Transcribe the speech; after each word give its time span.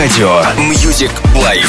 Радио 0.00 0.40
Music 0.56 1.12
Life. 1.34 1.68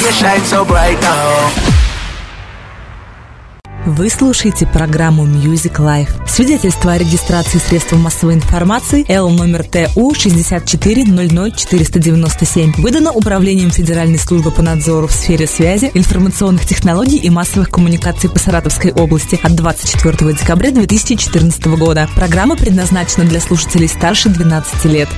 Вы 3.85 4.09
слушаете 4.09 4.65
программу 4.65 5.27
Music 5.27 5.79
Life. 5.79 6.25
Свидетельство 6.29 6.93
о 6.93 6.97
регистрации 6.97 7.57
средств 7.57 7.91
массовой 7.91 8.35
информации 8.35 9.03
Л 9.09 9.29
номер 9.31 9.65
ТУ 9.65 10.13
6400497 10.13 12.75
выдано 12.77 13.11
Управлением 13.11 13.69
Федеральной 13.69 14.17
службы 14.17 14.51
по 14.51 14.61
надзору 14.61 15.07
в 15.07 15.11
сфере 15.11 15.45
связи, 15.45 15.91
информационных 15.93 16.65
технологий 16.65 17.17
и 17.17 17.29
массовых 17.29 17.69
коммуникаций 17.69 18.29
по 18.29 18.39
Саратовской 18.39 18.93
области 18.93 19.37
от 19.43 19.55
24 19.55 20.35
декабря 20.35 20.71
2014 20.71 21.65
года. 21.77 22.09
Программа 22.15 22.55
предназначена 22.55 23.25
для 23.25 23.41
слушателей 23.41 23.89
старше 23.89 24.29
12 24.29 24.85
лет. 24.85 25.09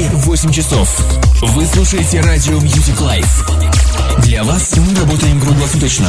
В 0.00 0.02
Москве 0.02 0.18
8 0.18 0.50
часов. 0.50 0.88
Вы 1.42 1.66
слушаете 1.66 2.22
радио 2.22 2.56
Music 2.58 2.98
Life. 3.00 3.44
Для 4.22 4.42
вас 4.44 4.74
мы 4.78 4.94
работаем 4.94 5.38
круглосуточно. 5.38 6.08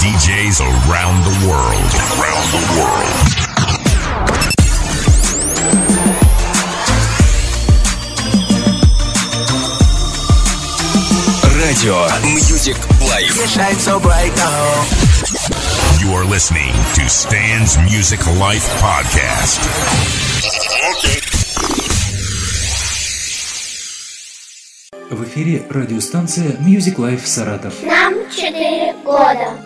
DJs 0.00 0.60
around 0.60 1.24
the 1.24 1.32
world. 1.46 1.94
Around 2.18 2.52
the 2.52 2.60
world. 2.76 3.16
Радио 11.56 12.08
Music 12.24 12.76
Life. 13.00 13.34
You 16.00 16.14
are 16.14 16.24
listening 16.24 16.72
to 16.94 17.06
Stan's 17.10 17.76
Music 17.84 18.20
Life 18.40 18.66
Podcast. 18.80 19.60
В 25.10 25.24
эфире 25.24 25.66
радиостанция 25.68 26.52
Music 26.60 26.96
Life 26.96 27.26
Саратов. 27.26 27.74
Нам 27.82 28.14
четыре 28.30 28.94
года. 29.04 29.60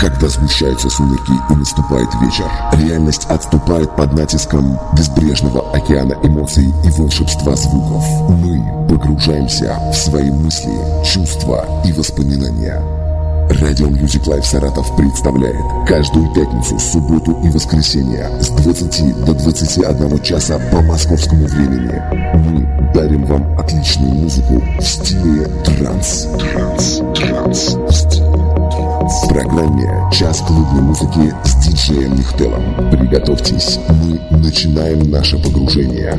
Когда 0.00 0.28
сгущаются 0.28 0.88
сумерки 0.88 1.32
и 1.50 1.54
наступает 1.54 2.08
вечер, 2.22 2.50
реальность 2.72 3.26
отступает 3.26 3.94
под 3.94 4.14
натиском 4.14 4.80
безбрежного 4.96 5.70
океана 5.76 6.14
эмоций 6.22 6.72
и 6.82 6.90
волшебства 6.98 7.54
звуков. 7.54 8.04
Мы 8.30 8.88
погружаемся 8.88 9.78
в 9.92 9.94
свои 9.94 10.30
мысли, 10.30 10.72
чувства 11.04 11.82
и 11.84 11.92
воспоминания. 11.92 13.05
Радио 13.48 13.86
Music 13.88 14.24
Life 14.26 14.44
Саратов 14.44 14.96
представляет 14.96 15.56
каждую 15.88 16.32
пятницу, 16.34 16.78
субботу 16.78 17.32
и 17.44 17.48
воскресенье 17.48 18.30
с 18.40 18.48
20 18.48 19.24
до 19.24 19.34
21 19.34 20.22
часа 20.22 20.58
по 20.70 20.80
московскому 20.82 21.46
времени. 21.46 22.02
Мы 22.34 22.92
дарим 22.92 23.24
вам 23.24 23.58
отличную 23.58 24.12
музыку 24.14 24.62
в 24.78 24.82
стиле 24.82 25.46
транс. 25.64 26.28
Транс, 26.38 27.02
транс, 27.14 27.76
в 27.88 27.92
стиле 27.92 28.26
транс. 28.26 29.24
В 29.24 29.28
программе 29.28 30.10
«Час 30.12 30.40
клубной 30.40 30.82
музыки» 30.82 31.34
с 31.44 31.54
диджеем 31.64 32.16
Нихтелом. 32.16 32.90
Приготовьтесь, 32.90 33.78
мы 33.88 34.38
начинаем 34.38 35.10
наше 35.10 35.38
погружение. 35.38 36.18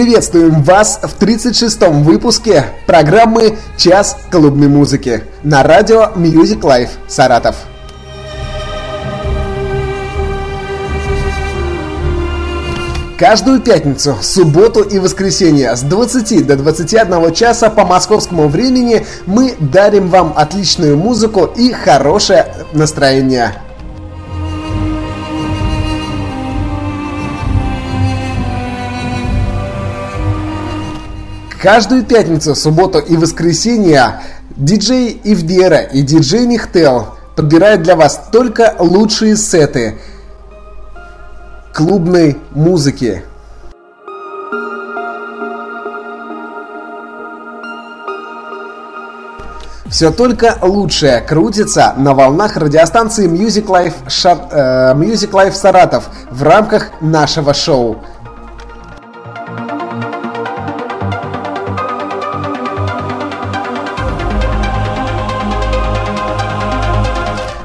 Приветствуем 0.00 0.62
вас 0.62 0.98
в 1.02 1.22
36-м 1.22 2.04
выпуске 2.04 2.64
программы 2.86 3.58
«Час 3.76 4.16
клубной 4.30 4.68
музыки» 4.68 5.24
на 5.42 5.62
радио 5.62 6.12
Music 6.16 6.60
Life 6.60 6.88
Саратов. 7.06 7.54
Каждую 13.18 13.60
пятницу, 13.60 14.16
субботу 14.22 14.80
и 14.80 14.98
воскресенье 14.98 15.76
с 15.76 15.82
20 15.82 16.46
до 16.46 16.56
21 16.56 17.34
часа 17.34 17.68
по 17.68 17.84
московскому 17.84 18.48
времени 18.48 19.04
мы 19.26 19.54
дарим 19.60 20.08
вам 20.08 20.32
отличную 20.34 20.96
музыку 20.96 21.44
и 21.44 21.72
хорошее 21.72 22.46
настроение. 22.72 23.52
Каждую 31.60 32.04
пятницу, 32.04 32.54
субботу 32.54 33.00
и 33.00 33.16
воскресенье 33.18 34.22
диджей 34.56 35.20
Ивдера 35.24 35.80
и 35.80 36.00
диджей 36.00 36.46
Нихтел 36.46 37.08
подбирают 37.36 37.82
для 37.82 37.96
вас 37.96 38.28
только 38.32 38.74
лучшие 38.78 39.36
сеты 39.36 39.98
клубной 41.74 42.38
музыки. 42.52 43.24
Все 49.90 50.10
только 50.12 50.56
лучшее 50.62 51.20
крутится 51.20 51.92
на 51.98 52.14
волнах 52.14 52.56
радиостанции 52.56 53.28
Music 53.28 53.66
Life, 53.66 53.94
Шар- 54.06 54.48
э, 54.50 54.94
Music 54.94 55.32
Life 55.32 55.52
Саратов 55.52 56.08
в 56.30 56.42
рамках 56.42 56.90
нашего 57.02 57.52
шоу. 57.52 57.98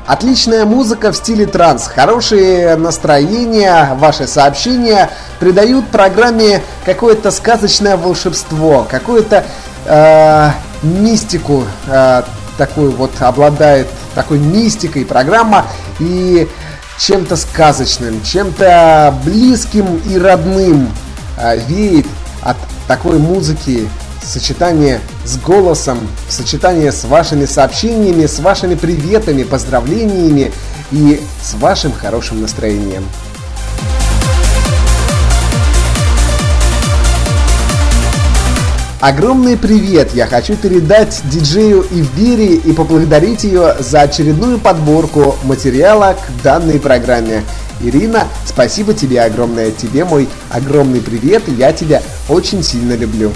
Отличная 0.08 0.66
музыка 0.66 1.12
в 1.12 1.16
стиле 1.16 1.48
транс, 1.48 1.88
хорошее 1.88 2.76
настроение, 2.76 3.90
ваши 3.96 4.28
сообщения 4.28 5.10
придают 5.40 5.88
программе 5.88 6.62
какое-то 6.86 7.32
сказочное 7.32 7.98
волшебство, 7.98 8.86
какое-то 8.88 9.44
э, 9.86 10.52
мистику 10.84 11.64
э, 11.88 12.22
такую 12.56 12.92
вот 12.92 13.20
обладает 13.20 13.88
такой 14.14 14.38
мистикой 14.38 15.06
программа 15.06 15.66
и 16.00 16.48
чем-то 17.00 17.36
сказочным, 17.36 18.22
чем-то 18.22 19.12
близким 19.26 20.00
и 20.08 20.20
родным 20.20 20.88
э, 21.40 21.58
веет 21.68 22.06
от 22.44 22.58
такой 22.88 23.18
музыки 23.18 23.90
сочетание 24.26 25.00
с 25.24 25.38
голосом, 25.38 26.00
в 26.28 26.34
сочетание 26.34 26.92
с 26.92 27.06
вашими 27.06 27.46
сообщениями, 27.46 28.26
с 28.26 28.40
вашими 28.40 28.76
приветами, 28.76 29.44
поздравлениями 29.44 30.52
и 30.92 31.22
с 31.42 31.54
вашим 31.56 31.92
хорошим 31.92 32.42
настроением. 32.42 33.06
Огромный 39.02 39.56
привет 39.56 40.16
я 40.16 40.26
хочу 40.26 40.56
передать 40.56 41.22
диджею 41.26 41.86
Ивбери 41.92 42.56
и 42.56 42.74
поблагодарить 42.74 43.44
ее 43.44 43.76
за 43.80 44.02
очередную 44.02 44.58
подборку 44.58 45.36
материала 45.44 46.16
к 46.16 46.42
данной 46.42 46.80
программе. 46.80 47.44
Ирина, 47.82 48.24
спасибо 48.48 48.96
тебе 48.96 49.22
огромное, 49.22 49.70
тебе 49.70 50.06
мой 50.06 50.28
огромный 50.50 51.02
привет, 51.02 51.44
я 51.48 51.72
тебя 51.72 52.02
очень 52.30 52.64
сильно 52.64 52.94
люблю. 52.94 53.32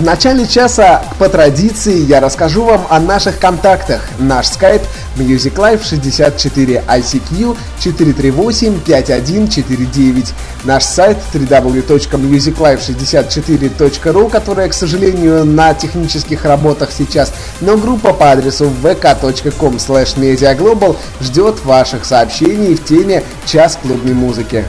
В 0.00 0.02
начале 0.02 0.46
часа, 0.46 1.02
по 1.18 1.28
традиции, 1.28 2.06
я 2.06 2.20
расскажу 2.20 2.64
вам 2.64 2.86
о 2.88 2.98
наших 2.98 3.38
контактах. 3.38 4.00
Наш 4.18 4.46
скайп 4.46 4.80
Music 5.18 5.54
Life 5.56 5.86
64 5.86 6.84
ICQ 6.88 7.58
438 7.78 8.80
5149. 8.80 10.32
Наш 10.64 10.84
сайт 10.84 11.18
www.musiclife64.ru, 11.34 14.30
которая, 14.30 14.70
к 14.70 14.72
сожалению, 14.72 15.44
на 15.44 15.74
технических 15.74 16.46
работах 16.46 16.92
сейчас, 16.96 17.34
но 17.60 17.76
группа 17.76 18.14
по 18.14 18.32
адресу 18.32 18.72
vk.com 18.82 19.76
slash 19.76 20.16
mediaglobal 20.16 20.96
ждет 21.20 21.62
ваших 21.62 22.06
сообщений 22.06 22.74
в 22.74 22.84
теме 22.84 23.22
«Час 23.44 23.78
клубной 23.82 24.14
музыки». 24.14 24.64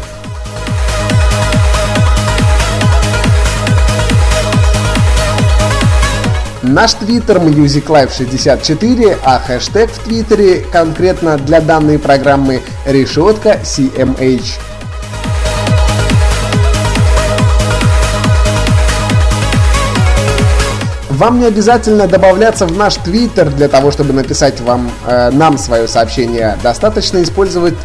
Наш 6.71 6.93
твиттер 6.93 7.39
Music 7.39 7.87
Life 7.87 8.15
64, 8.15 9.17
а 9.25 9.39
хэштег 9.39 9.91
в 9.91 9.99
твиттере 10.05 10.65
конкретно 10.71 11.37
для 11.37 11.59
данной 11.59 11.99
программы 11.99 12.61
решетка 12.85 13.59
CMH. 13.61 14.53
Вам 21.09 21.41
не 21.41 21.45
обязательно 21.47 22.07
добавляться 22.07 22.65
в 22.65 22.77
наш 22.77 22.95
твиттер 22.95 23.49
для 23.49 23.67
того, 23.67 23.91
чтобы 23.91 24.13
написать 24.13 24.61
вам, 24.61 24.89
э, 25.05 25.29
нам 25.31 25.57
свое 25.57 25.89
сообщение. 25.89 26.57
Достаточно 26.63 27.21
использовать 27.21 27.75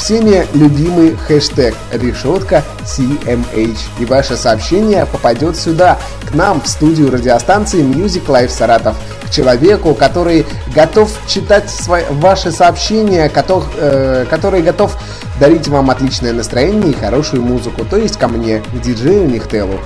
всеми 0.00 0.46
любимый 0.54 1.14
хэштег 1.14 1.74
решетка 1.92 2.64
CMH. 2.84 3.78
И 3.98 4.06
ваше 4.06 4.34
сообщение 4.34 5.04
попадет 5.04 5.56
сюда, 5.56 5.98
к 6.28 6.34
нам, 6.34 6.60
в 6.62 6.68
студию 6.68 7.10
радиостанции 7.10 7.82
Music 7.82 8.24
Life 8.26 8.48
Саратов. 8.48 8.96
К 9.26 9.30
человеку, 9.30 9.94
который 9.94 10.46
готов 10.74 11.12
читать 11.28 11.68
свои, 11.68 12.02
ваши 12.10 12.50
сообщения, 12.50 13.28
готов, 13.28 13.66
э, 13.76 14.24
который 14.30 14.62
готов 14.62 14.96
дарить 15.38 15.68
вам 15.68 15.90
отличное 15.90 16.32
настроение 16.32 16.92
и 16.92 16.98
хорошую 16.98 17.42
музыку. 17.42 17.84
То 17.84 17.98
есть 17.98 18.16
ко 18.16 18.26
мне, 18.26 18.60
к 18.60 18.80
диджею 18.80 19.28
Нихтелу. 19.28 19.78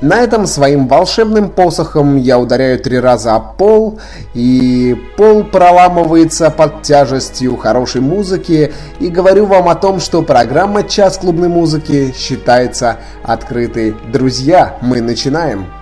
На 0.00 0.20
этом 0.20 0.46
своим 0.46 0.88
волшебным 0.88 1.50
посохом 1.50 2.16
я 2.16 2.38
ударяю 2.38 2.78
три 2.78 2.98
раза 2.98 3.34
о 3.34 3.40
пол, 3.40 4.00
и 4.32 4.96
пол 5.18 5.44
проламывается 5.44 6.50
под 6.50 6.82
тяжестью 6.82 7.56
хорошей 7.56 8.00
музыки, 8.00 8.72
и 8.98 9.08
говорю 9.08 9.44
вам 9.44 9.68
о 9.68 9.74
том, 9.74 10.00
что 10.00 10.22
программа 10.22 10.84
«Час 10.84 11.18
клубной 11.18 11.48
музыки» 11.48 12.14
считается 12.16 12.96
открытой. 13.22 13.94
Друзья, 14.10 14.78
мы 14.80 15.02
начинаем! 15.02 15.79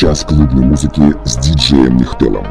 Час 0.00 0.24
клубной 0.24 0.64
музыки 0.64 1.02
с 1.26 1.36
диджеем 1.36 1.98
Нихтелом. 1.98 2.46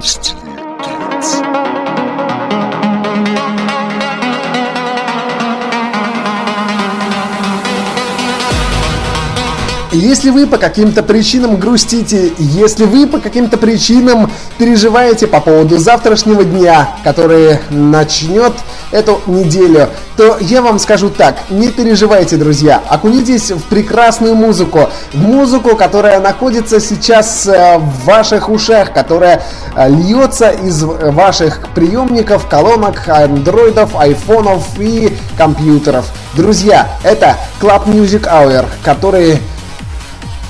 Если 10.00 10.30
вы 10.30 10.48
по 10.48 10.58
каким-то 10.58 11.04
причинам 11.04 11.58
грустите, 11.58 12.32
если 12.38 12.86
вы 12.86 13.06
по 13.06 13.20
каким-то 13.20 13.58
причинам 13.58 14.32
переживаете 14.58 15.28
по 15.28 15.42
поводу 15.42 15.78
завтрашнего 15.78 16.46
дня, 16.46 16.96
который 17.04 17.60
начнет 17.70 18.54
эту 18.92 19.20
неделю, 19.28 19.90
то 20.16 20.38
я 20.40 20.62
вам 20.62 20.80
скажу 20.80 21.10
так, 21.10 21.36
не 21.50 21.68
переживайте, 21.68 22.38
друзья, 22.38 22.82
окунитесь 22.88 23.52
в 23.52 23.62
прекрасную 23.64 24.36
музыку, 24.36 24.90
в 25.12 25.18
музыку, 25.18 25.76
которая 25.76 26.22
находится 26.22 26.80
сейчас 26.80 27.46
э, 27.46 27.78
в 27.78 28.06
ваших 28.06 28.48
ушах, 28.50 28.94
которая 28.94 29.44
э, 29.76 29.90
льется 29.90 30.50
из 30.50 30.82
ваших 30.82 31.74
приемников, 31.76 32.48
колонок, 32.48 33.10
андроидов, 33.10 33.98
айфонов 33.98 34.66
и 34.80 35.14
компьютеров. 35.38 36.06
Друзья, 36.36 36.88
это 37.04 37.36
Club 37.60 37.86
Music 37.88 38.24
Hour, 38.32 38.66
который 38.82 39.40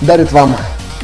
дарит 0.02 0.32
вам 0.32 0.56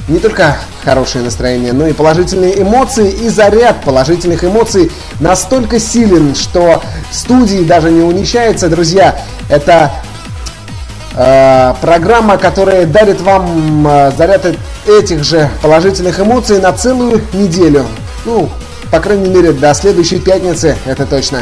не 0.07 0.19
только 0.19 0.55
хорошее 0.83 1.23
настроение, 1.23 1.73
но 1.73 1.87
и 1.87 1.93
положительные 1.93 2.61
эмоции. 2.61 3.09
И 3.09 3.29
заряд 3.29 3.81
положительных 3.83 4.43
эмоций 4.43 4.91
настолько 5.19 5.79
силен, 5.79 6.35
что 6.35 6.83
студии 7.11 7.63
даже 7.63 7.89
не 7.91 8.01
умещается, 8.01 8.69
друзья. 8.69 9.19
Это 9.49 9.91
э, 11.15 11.73
программа, 11.81 12.37
которая 12.37 12.85
дарит 12.85 13.19
вам 13.21 13.87
э, 13.87 14.11
заряд 14.15 14.45
этих 14.85 15.23
же 15.23 15.49
положительных 15.61 16.19
эмоций 16.19 16.61
на 16.61 16.71
целую 16.71 17.21
неделю. 17.33 17.85
Ну, 18.25 18.49
по 18.91 18.99
крайней 18.99 19.29
мере, 19.29 19.53
до 19.53 19.73
следующей 19.73 20.19
пятницы, 20.19 20.75
это 20.85 21.05
точно. 21.07 21.41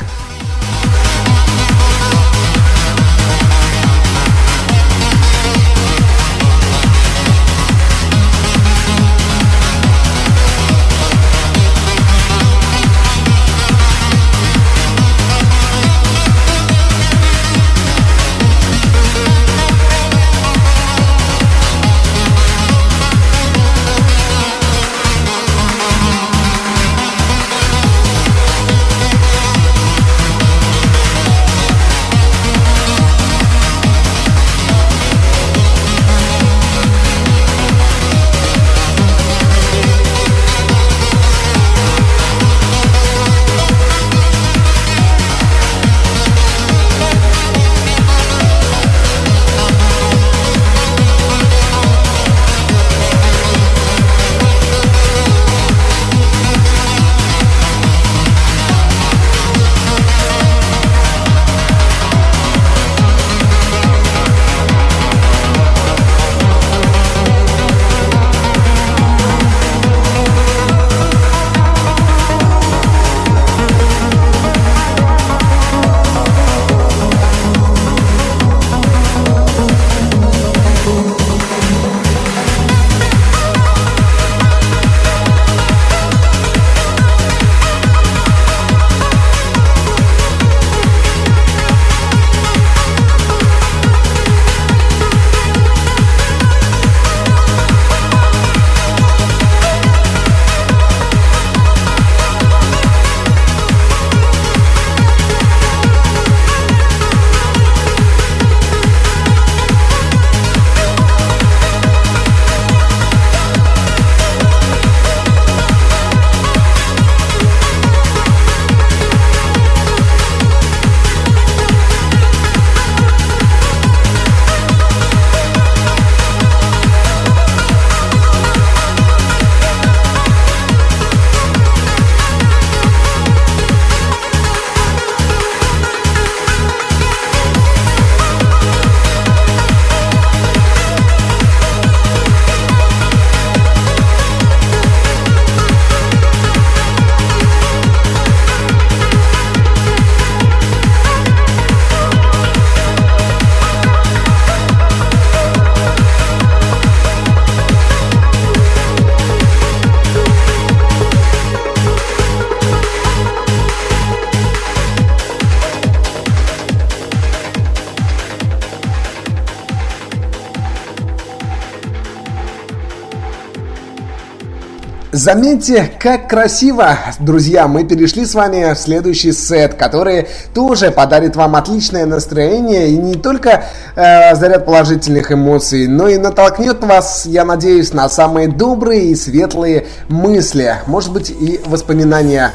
Заметьте, 175.23 175.89
как 175.99 176.27
красиво, 176.27 176.97
друзья, 177.17 177.69
мы 177.69 177.85
перешли 177.85 178.25
с 178.25 178.35
вами 178.35 178.73
в 178.73 178.77
следующий 178.77 179.31
сет, 179.31 179.75
который 179.75 180.27
тоже 180.53 180.91
подарит 180.91 181.37
вам 181.37 181.55
отличное 181.55 182.05
настроение 182.05 182.89
и 182.89 182.97
не 182.97 183.13
только 183.13 183.63
э, 183.95 184.35
заряд 184.35 184.65
положительных 184.65 185.31
эмоций, 185.31 185.87
но 185.87 186.09
и 186.09 186.17
натолкнет 186.17 186.83
вас, 186.83 187.25
я 187.25 187.45
надеюсь, 187.45 187.93
на 187.93 188.09
самые 188.09 188.49
добрые 188.49 189.11
и 189.11 189.15
светлые 189.15 189.85
мысли, 190.09 190.75
может 190.87 191.13
быть 191.13 191.29
и 191.29 191.61
воспоминания 191.67 192.51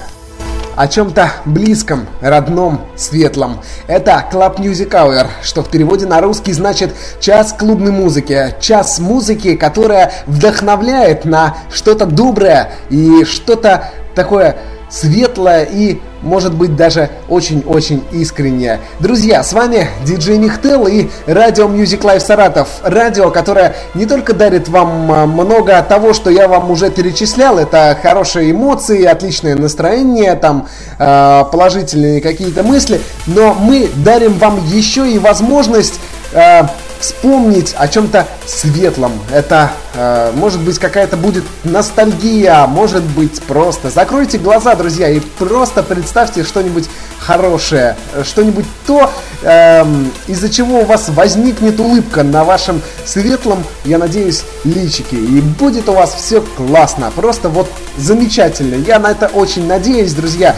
о 0.79 0.87
чем-то 0.87 1.33
близком, 1.45 2.07
родном, 2.21 2.83
светлом. 2.95 3.61
Это 3.89 4.25
Club 4.31 4.59
Music 4.59 4.91
Hour, 4.91 5.27
что 5.43 5.65
в 5.65 5.71
переводе 5.71 6.07
на 6.07 6.21
русский 6.21 6.53
значит 6.53 6.95
час 7.19 7.53
клубной 7.53 7.91
музыки. 7.91 8.55
Час 8.61 9.01
музыки, 9.01 9.57
которая 9.57 10.13
вдохновляет 10.27 11.25
на 11.25 11.57
что-то 11.75 12.07
доброе 12.07 12.71
и 12.91 13.25
что-то 13.25 13.91
такое 14.15 14.57
светлое 14.89 15.65
и 15.65 16.01
может 16.23 16.55
быть 16.55 16.77
даже 16.77 17.11
очень-очень 17.29 18.05
искренне. 18.13 18.81
Друзья, 19.01 19.43
с 19.43 19.53
вами 19.53 19.89
диджей 20.05 20.39
Михтел 20.39 20.87
и 20.87 21.09
радио 21.27 21.67
Music 21.69 22.01
Life 22.01 22.21
Саратов. 22.21 22.69
Радио, 22.83 23.31
которое 23.31 23.77
не 23.95 24.07
только 24.07 24.33
дарит 24.33 24.69
вам 24.69 25.13
а, 25.13 25.27
много 25.27 25.81
того, 25.83 26.13
что 26.13 26.31
я 26.31 26.49
вам 26.49 26.71
уже 26.71 26.91
перечислял, 26.91 27.59
это 27.59 27.97
хорошие 28.01 28.51
эмоции, 28.51 29.05
отличное 29.05 29.57
настроение, 29.57 30.35
там 30.35 30.69
а, 30.99 31.45
положительные 31.45 32.21
какие-то 32.21 32.63
мысли, 32.63 33.01
но 33.27 33.55
мы 33.55 33.89
дарим 33.97 34.35
вам 34.35 34.65
еще 34.67 35.11
и 35.11 35.19
возможность 35.19 36.01
а, 36.35 36.71
вспомнить 37.01 37.75
о 37.77 37.89
чем-то 37.89 38.27
светлом. 38.47 39.13
Это, 39.33 39.71
э, 39.95 40.33
может 40.35 40.61
быть, 40.61 40.79
какая-то 40.79 41.17
будет 41.17 41.45
ностальгия, 41.65 42.67
может 42.67 43.03
быть, 43.03 43.43
просто. 43.43 43.91
Закройте 43.91 44.39
глаза, 44.39 44.75
друзья, 44.75 45.09
и 45.09 45.21
просто 45.21 45.83
представьте 45.83 46.45
что-нибудь 46.45 46.89
хорошее, 47.19 47.97
что-нибудь 48.25 48.65
то, 48.87 49.11
э, 49.43 49.85
из-за 50.27 50.49
чего 50.49 50.81
у 50.81 50.85
вас 50.85 51.09
возникнет 51.09 51.79
улыбка 51.81 52.23
на 52.23 52.45
вашем 52.45 52.81
светлом, 53.05 53.65
я 53.85 53.99
надеюсь, 53.99 54.45
личике. 54.65 55.17
И 55.17 55.41
будет 55.41 55.89
у 55.89 55.93
вас 55.93 56.15
все 56.15 56.41
классно, 56.57 57.13
просто 57.15 57.49
вот 57.49 57.69
замечательно. 57.97 58.75
Я 58.77 58.99
на 58.99 59.11
это 59.11 59.27
очень 59.27 59.67
надеюсь, 59.67 60.13
друзья. 60.15 60.55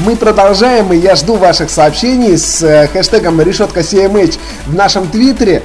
Мы 0.00 0.16
продолжаем, 0.16 0.92
и 0.92 0.96
я 0.96 1.14
жду 1.14 1.36
ваших 1.36 1.70
сообщений 1.70 2.36
с 2.36 2.60
э, 2.62 2.88
хэштегом 2.88 3.40
решетка 3.40 3.80
CMH 3.80 4.38
в 4.66 4.74
нашем 4.74 5.08
твиттере. 5.08 5.62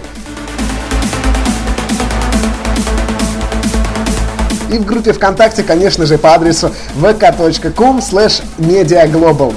И 4.72 4.78
в 4.78 4.86
группе 4.86 5.14
ВКонтакте, 5.14 5.64
конечно 5.64 6.06
же, 6.06 6.20
по 6.20 6.36
адресу 6.36 6.72
vk.com 6.98 7.98
slash 8.00 8.44
mediaglobal. 8.60 9.56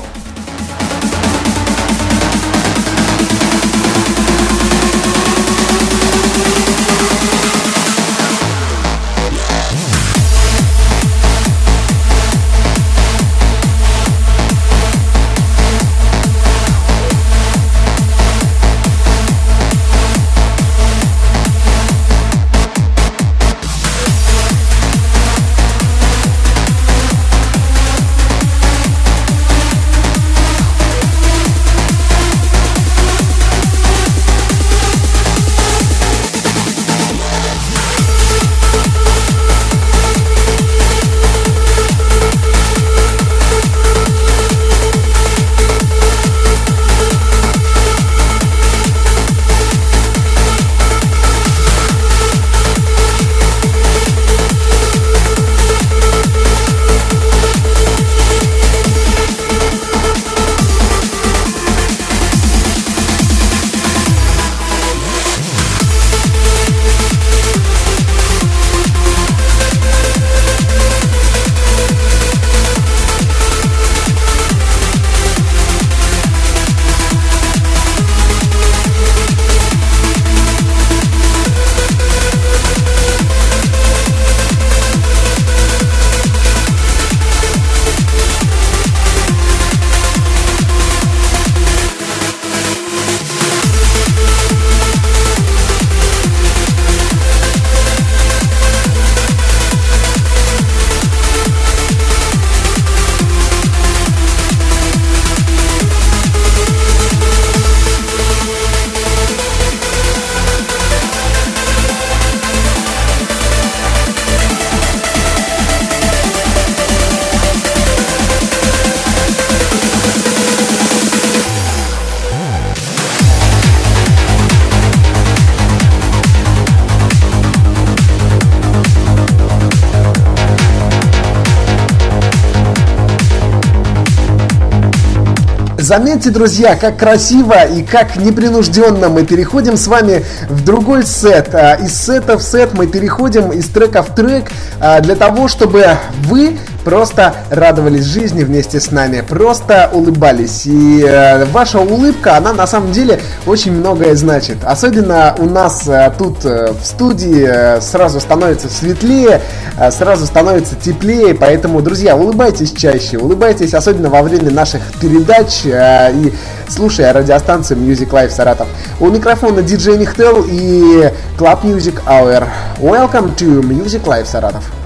Заметьте, 135.92 136.30
друзья, 136.30 136.74
как 136.74 136.96
красиво 136.96 137.66
и 137.66 137.82
как 137.82 138.16
непринужденно 138.16 139.10
мы 139.10 139.26
переходим 139.26 139.76
с 139.76 139.88
вами 139.88 140.24
в 140.48 140.64
другой 140.64 141.04
сет. 141.04 141.54
А, 141.54 141.74
из 141.74 141.94
сета 141.94 142.38
в 142.38 142.42
сет 142.42 142.72
мы 142.72 142.86
переходим 142.86 143.52
из 143.52 143.68
трека 143.68 144.02
в 144.02 144.14
трек 144.14 144.50
а, 144.80 145.00
для 145.00 145.16
того, 145.16 145.48
чтобы 145.48 145.84
вы 146.24 146.56
просто 146.84 147.34
радовались 147.50 148.04
жизни 148.04 148.42
вместе 148.42 148.80
с 148.80 148.90
нами, 148.90 149.22
просто 149.26 149.90
улыбались. 149.92 150.66
И 150.66 151.02
э, 151.02 151.44
ваша 151.46 151.80
улыбка, 151.80 152.36
она 152.36 152.52
на 152.52 152.66
самом 152.66 152.92
деле 152.92 153.20
очень 153.46 153.72
многое 153.72 154.14
значит. 154.14 154.58
Особенно 154.64 155.34
у 155.38 155.46
нас 155.46 155.86
э, 155.88 156.12
тут 156.18 156.44
э, 156.44 156.72
в 156.72 156.84
студии 156.84 157.46
э, 157.46 157.80
сразу 157.80 158.20
становится 158.20 158.68
светлее, 158.68 159.40
э, 159.78 159.90
сразу 159.90 160.26
становится 160.26 160.74
теплее. 160.76 161.34
Поэтому, 161.34 161.82
друзья, 161.82 162.16
улыбайтесь 162.16 162.72
чаще, 162.72 163.18
улыбайтесь, 163.18 163.74
особенно 163.74 164.10
во 164.10 164.22
время 164.22 164.50
наших 164.50 164.82
передач 165.00 165.64
э, 165.64 166.12
и 166.14 166.32
слушая 166.68 167.12
радиостанцию 167.12 167.78
Music 167.80 168.10
Life 168.10 168.30
Саратов. 168.30 168.68
У 169.00 169.08
микрофона 169.08 169.62
диджей 169.62 169.98
Михтел 169.98 170.44
и 170.48 171.10
Club 171.38 171.62
Music 171.62 172.02
Hour. 172.06 172.48
Welcome 172.78 173.34
to 173.36 173.62
Music 173.62 174.04
Life 174.04 174.26
Саратов. 174.26 174.81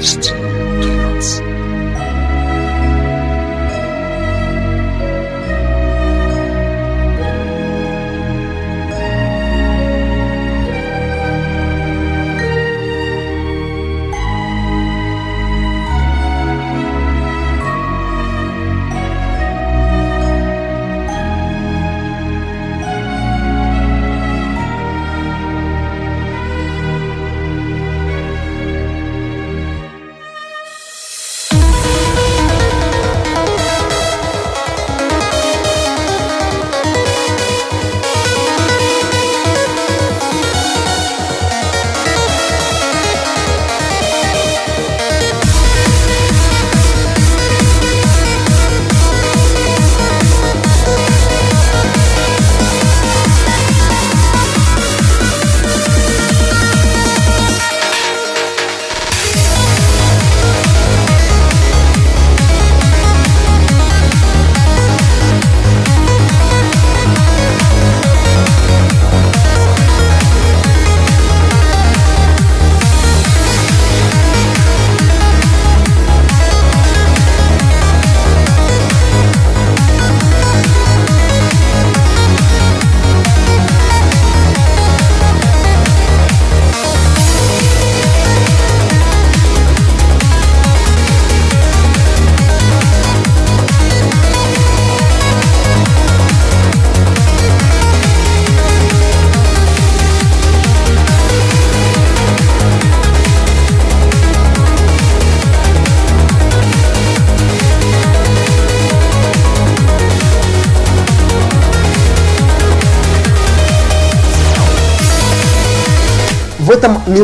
С 0.00 0.16
диджеем 0.16 0.73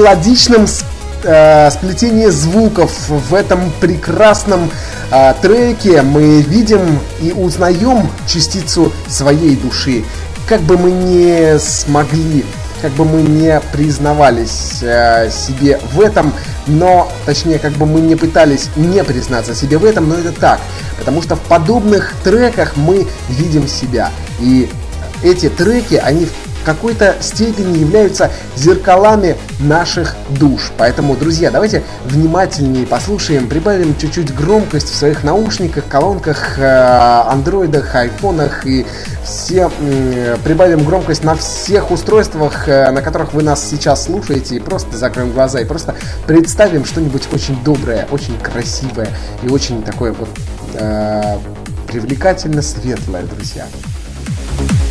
мелодичном 0.00 0.66
э, 1.24 1.70
сплетении 1.70 2.28
звуков, 2.28 2.90
в 3.08 3.34
этом 3.34 3.70
прекрасном 3.80 4.70
э, 5.10 5.34
треке 5.42 6.00
мы 6.00 6.40
видим 6.40 6.98
и 7.20 7.32
узнаем 7.32 8.08
частицу 8.26 8.92
своей 9.08 9.56
души. 9.56 10.04
Как 10.48 10.62
бы 10.62 10.78
мы 10.78 10.90
не 10.90 11.58
смогли, 11.58 12.46
как 12.80 12.92
бы 12.92 13.04
мы 13.04 13.20
не 13.20 13.60
признавались 13.72 14.78
э, 14.80 15.30
себе 15.30 15.78
в 15.92 16.00
этом, 16.00 16.32
но, 16.66 17.12
точнее, 17.26 17.58
как 17.58 17.72
бы 17.72 17.84
мы 17.84 18.00
не 18.00 18.16
пытались 18.16 18.70
не 18.76 19.04
признаться 19.04 19.54
себе 19.54 19.76
в 19.76 19.84
этом, 19.84 20.08
но 20.08 20.14
это 20.14 20.32
так. 20.32 20.60
Потому 20.98 21.20
что 21.20 21.36
в 21.36 21.40
подобных 21.40 22.14
треках 22.24 22.76
мы 22.76 23.06
видим 23.28 23.68
себя. 23.68 24.10
И 24.40 24.70
эти 25.22 25.50
треки, 25.50 25.96
они 25.96 26.24
в 26.24 26.49
какой-то 26.74 27.16
степени 27.20 27.78
являются 27.78 28.30
зеркалами 28.56 29.36
наших 29.58 30.14
душ. 30.28 30.70
Поэтому, 30.78 31.16
друзья, 31.16 31.50
давайте 31.50 31.82
внимательнее 32.04 32.86
послушаем, 32.86 33.48
прибавим 33.48 33.96
чуть-чуть 33.96 34.32
громкость 34.34 34.88
в 34.88 34.94
своих 34.94 35.24
наушниках, 35.24 35.84
колонках, 35.88 36.58
э, 36.58 37.22
андроидах, 37.28 37.94
айфонах 37.94 38.66
и 38.66 38.86
все 39.24 39.70
прибавим 40.44 40.84
громкость 40.84 41.24
на 41.24 41.34
всех 41.34 41.90
устройствах, 41.90 42.68
э, 42.68 42.90
на 42.90 43.02
которых 43.02 43.34
вы 43.34 43.42
нас 43.42 43.68
сейчас 43.68 44.04
слушаете, 44.04 44.56
и 44.56 44.60
просто 44.60 44.96
закроем 44.96 45.32
глаза 45.32 45.60
и 45.60 45.64
просто 45.64 45.96
представим 46.26 46.84
что-нибудь 46.84 47.28
очень 47.32 47.60
доброе, 47.64 48.06
очень 48.12 48.38
красивое 48.38 49.08
и 49.42 49.48
очень 49.48 49.82
такое 49.82 50.12
вот 50.12 50.28
э, 50.74 51.36
привлекательно 51.88 52.62
светлое, 52.62 53.24
друзья. 53.24 53.66
Советов 54.60 54.89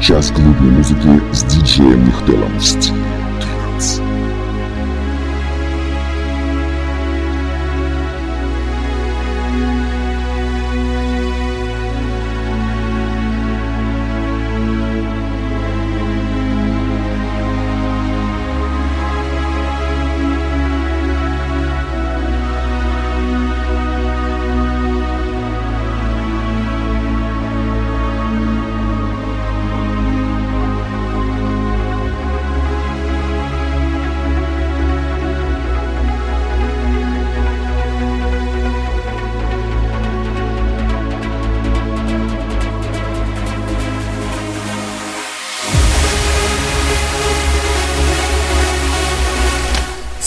час 0.00 0.30
клубной 0.30 0.70
музыки 0.70 1.20
с 1.32 1.42
диджеем 1.44 2.04
Нихтелом. 2.04 2.58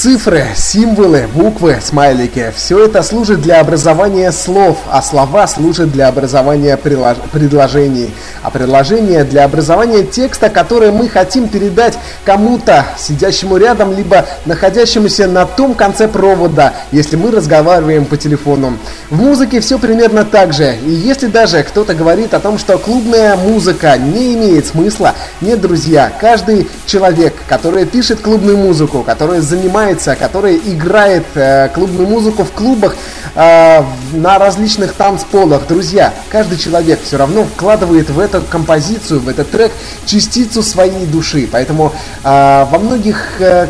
Цифры, 0.01 0.47
символы, 0.55 1.27
буквы, 1.31 1.77
смайлики– 1.79 2.51
все 2.55 2.85
это 2.85 3.03
служит 3.03 3.39
для 3.43 3.59
образования 3.59 4.31
слов, 4.31 4.79
а 4.89 4.99
слова 5.03 5.45
служат 5.45 5.91
для 5.91 6.07
образования 6.07 6.75
предложений, 6.75 8.09
а 8.41 8.49
предложения 8.49 9.23
для 9.23 9.43
образования 9.43 10.01
текста, 10.01 10.49
который 10.49 10.91
мы 10.91 11.07
хотим 11.07 11.47
передать 11.47 11.99
кому-то, 12.25 12.83
сидящему 12.97 13.57
рядом, 13.57 13.95
либо 13.95 14.25
находящемуся 14.47 15.27
на 15.27 15.45
том 15.45 15.75
конце 15.75 16.07
провода, 16.07 16.73
если 16.91 17.15
мы 17.15 17.29
разговариваем 17.29 18.05
по 18.05 18.17
телефону. 18.17 18.79
В 19.11 19.21
музыке 19.21 19.59
все 19.59 19.77
примерно 19.77 20.25
так 20.25 20.51
же, 20.51 20.77
и 20.83 20.89
если 20.89 21.27
даже 21.27 21.61
кто-то 21.61 21.93
говорит 21.93 22.33
о 22.33 22.39
том, 22.39 22.57
что 22.57 22.79
клубная 22.79 23.35
музыка 23.35 23.99
не 23.99 24.33
имеет 24.33 24.65
смысла, 24.65 25.13
нет, 25.41 25.61
друзья, 25.61 26.11
каждый 26.19 26.67
человек, 26.87 27.35
который 27.47 27.85
пишет 27.85 28.21
клубную 28.21 28.57
музыку, 28.57 29.03
который 29.03 29.41
занимается 29.41 29.90
занимается, 29.91 30.15
который 30.15 30.57
играет 30.57 31.25
э, 31.35 31.69
клубную 31.73 32.07
музыку 32.07 32.43
в 32.43 32.51
клубах 32.51 32.95
э, 33.35 33.83
на 34.13 34.39
различных 34.39 34.93
танцполах. 34.93 35.67
Друзья, 35.67 36.13
каждый 36.29 36.57
человек 36.57 36.99
все 37.03 37.17
равно 37.17 37.43
вкладывает 37.43 38.09
в 38.09 38.19
эту 38.19 38.41
композицию, 38.41 39.19
в 39.19 39.29
этот 39.29 39.51
трек 39.51 39.71
частицу 40.05 40.63
своей 40.63 41.05
души. 41.05 41.47
Поэтому 41.51 41.93
э, 42.23 42.65
во 42.69 42.79
многих 42.79 43.41
э, 43.41 43.67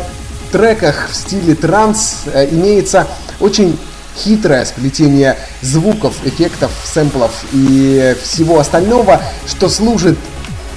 треках 0.52 1.08
в 1.10 1.14
стиле 1.14 1.54
транс 1.54 2.22
э, 2.32 2.48
имеется 2.50 3.06
очень 3.40 3.78
хитрое 4.16 4.64
сплетение 4.64 5.36
звуков, 5.62 6.14
эффектов, 6.24 6.70
сэмплов 6.84 7.32
и 7.52 8.14
всего 8.22 8.60
остального, 8.60 9.22
что 9.46 9.68
служит 9.68 10.18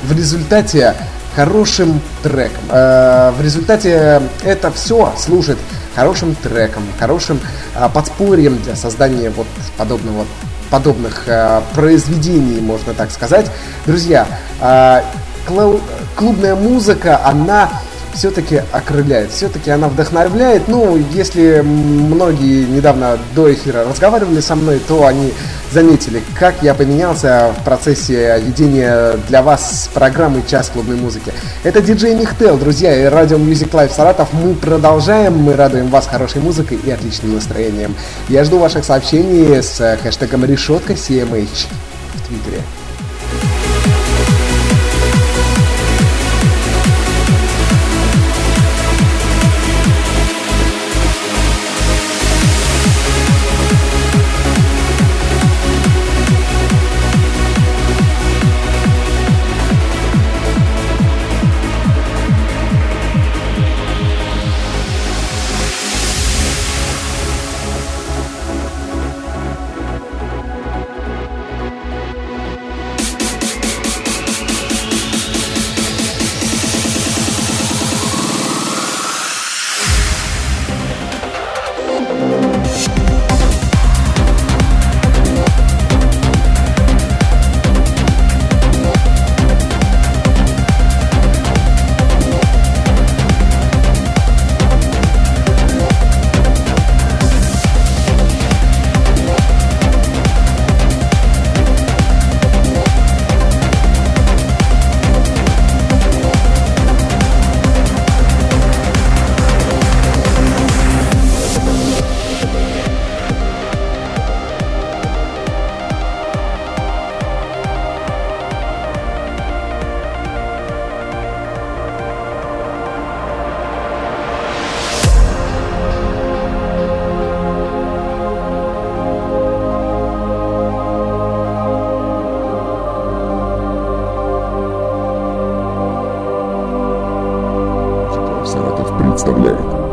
в 0.03 0.17
результате 0.17 0.95
хорошим 1.35 1.99
треком. 2.23 2.63
Э, 2.69 3.31
в 3.31 3.41
результате 3.41 4.21
это 4.43 4.71
все 4.71 5.13
служит 5.17 5.57
хорошим 5.95 6.35
треком, 6.35 6.83
хорошим 6.97 7.39
э, 7.75 7.89
подспорьем 7.93 8.57
для 8.61 8.75
создания 8.75 9.29
вот 9.29 9.47
подобного 9.77 10.25
подобных 10.69 11.27
э, 11.27 11.61
произведений, 11.75 12.59
можно 12.59 12.93
так 12.93 13.11
сказать. 13.11 13.51
Друзья, 13.85 14.27
клубная 16.15 16.55
музыка, 16.55 17.21
она 17.23 17.69
все-таки 18.15 18.61
окрыляет, 18.71 19.31
все-таки 19.31 19.69
она 19.69 19.87
вдохновляет. 19.87 20.67
Ну, 20.67 20.97
если 21.13 21.61
многие 21.61 22.65
недавно 22.65 23.17
до 23.35 23.53
эфира 23.53 23.83
разговаривали 23.83 24.39
со 24.39 24.55
мной, 24.55 24.79
то 24.87 25.05
они 25.05 25.33
заметили, 25.71 26.23
как 26.39 26.55
я 26.61 26.73
поменялся 26.73 27.53
в 27.59 27.63
процессе 27.63 28.41
ведения 28.45 29.17
для 29.27 29.41
вас 29.41 29.89
программы 29.93 30.43
«Час 30.47 30.69
клубной 30.69 30.95
музыки». 30.95 31.33
Это 31.63 31.81
диджей 31.81 32.15
Михтел, 32.15 32.57
друзья, 32.57 32.95
и 32.95 33.05
радио 33.05 33.37
Music 33.37 33.71
Live 33.71 33.93
Саратов. 33.93 34.29
Мы 34.31 34.53
продолжаем, 34.53 35.37
мы 35.37 35.55
радуем 35.55 35.87
вас 35.87 36.07
хорошей 36.07 36.41
музыкой 36.41 36.79
и 36.83 36.91
отличным 36.91 37.35
настроением. 37.35 37.95
Я 38.29 38.43
жду 38.43 38.59
ваших 38.59 38.85
сообщений 38.85 39.61
с 39.61 39.97
хэштегом 40.01 40.45
решетка 40.45 40.93
CMH 40.93 41.67
в 42.15 42.27
Твиттере. 42.27 42.61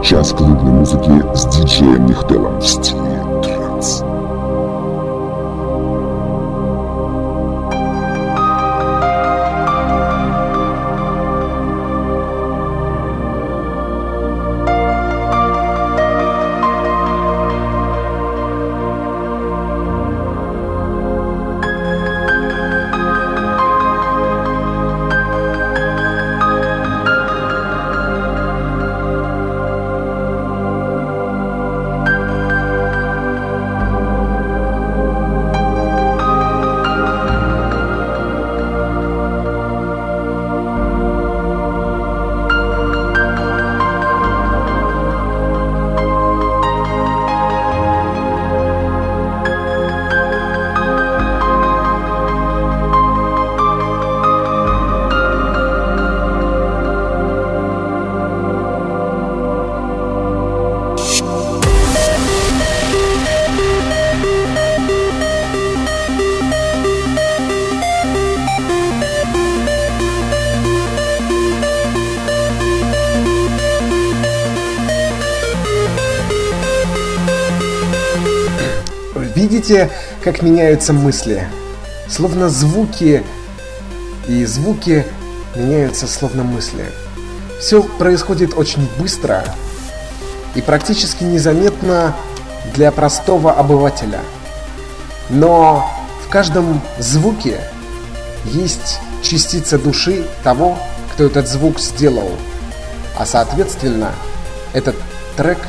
Час 0.02 0.32
клубной 0.32 0.72
музыки 0.72 1.10
с 1.34 1.46
диджеем 1.46 2.06
Нихтелом 2.06 2.58
в 2.58 2.66
стиле. 2.66 3.11
Видите, 79.72 79.90
как 80.22 80.42
меняются 80.42 80.92
мысли? 80.92 81.48
Словно 82.06 82.50
звуки, 82.50 83.22
и 84.28 84.44
звуки 84.44 85.06
меняются 85.56 86.06
словно 86.06 86.44
мысли. 86.44 86.84
Все 87.58 87.82
происходит 87.82 88.52
очень 88.52 88.86
быстро 88.98 89.42
и 90.54 90.60
практически 90.60 91.24
незаметно 91.24 92.14
для 92.74 92.92
простого 92.92 93.50
обывателя. 93.50 94.20
Но 95.30 95.88
в 96.26 96.28
каждом 96.28 96.82
звуке 96.98 97.58
есть 98.44 99.00
частица 99.22 99.78
души 99.78 100.26
того, 100.44 100.76
кто 101.14 101.24
этот 101.24 101.48
звук 101.48 101.80
сделал. 101.80 102.32
А 103.16 103.24
соответственно, 103.24 104.10
этот 104.74 104.96
трек 105.38 105.60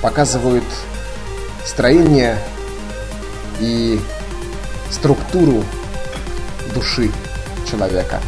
показывает 0.00 0.64
строение 1.66 2.38
и 3.60 4.00
структуру 4.90 5.64
души 6.74 7.10
человека. 7.70 8.20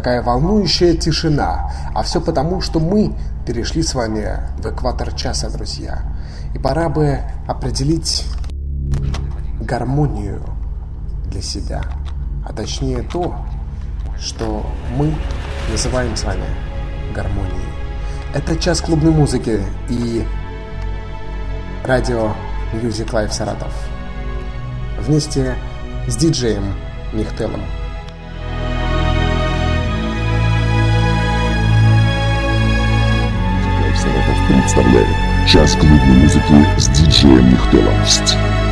Такая 0.00 0.22
волнующая 0.22 0.94
тишина. 0.94 1.70
А 1.94 2.02
все 2.02 2.22
потому, 2.22 2.62
что 2.62 2.80
мы 2.80 3.14
перешли 3.46 3.82
с 3.82 3.94
вами 3.94 4.40
в 4.56 4.66
экватор 4.66 5.12
часа, 5.12 5.50
друзья. 5.50 6.02
И 6.54 6.58
пора 6.58 6.88
бы 6.88 7.18
определить 7.46 8.24
гармонию 9.60 10.40
для 11.26 11.42
себя. 11.42 11.82
А 12.48 12.54
точнее 12.54 13.02
то, 13.02 13.36
что 14.18 14.64
мы 14.96 15.14
называем 15.70 16.16
с 16.16 16.24
вами 16.24 16.46
гармонией. 17.14 17.60
Это 18.32 18.56
час 18.56 18.80
клубной 18.80 19.12
музыки 19.12 19.60
и 19.90 20.24
радио 21.84 22.32
Music 22.72 23.10
Life 23.10 23.32
Саратов. 23.32 23.72
Вместе 24.98 25.56
с 26.08 26.16
диджеем 26.16 26.74
Михтелом. 27.12 27.60
Представляет 34.70 35.48
час 35.48 35.72
клубной 35.72 36.16
музыки 36.18 36.78
с 36.78 36.88
диджеем 36.88 37.50
Михтелом. 37.50 38.69